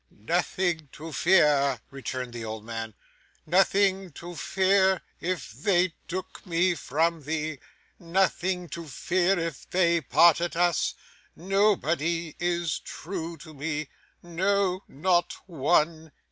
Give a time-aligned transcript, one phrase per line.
[0.09, 2.95] 'Nothing to fear!' returned the old man.
[3.45, 7.59] 'Nothing to fear if they took me from thee!
[7.99, 10.95] Nothing to fear if they parted us!
[11.35, 13.89] Nobody is true to me.
[14.23, 16.11] No, not one.